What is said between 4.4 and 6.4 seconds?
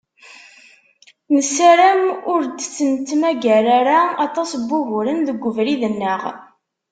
n wuguren deg ubrid-nneɣ.